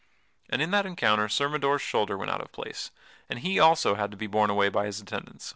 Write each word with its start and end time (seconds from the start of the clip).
And 0.49 0.63
in 0.63 0.71
that 0.71 0.87
encounter 0.87 1.29
Sir 1.29 1.47
Mador's 1.47 1.79
shoulder 1.83 2.17
went 2.17 2.31
out 2.31 2.41
of 2.41 2.51
place, 2.51 2.89
and 3.29 3.37
he 3.37 3.59
also 3.59 3.93
had 3.93 4.09
to 4.09 4.17
be 4.17 4.25
borne 4.25 4.49
away 4.49 4.67
by 4.67 4.87
his 4.87 4.99
attendants. 4.99 5.49